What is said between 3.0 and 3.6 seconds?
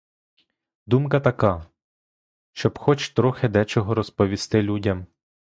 трохи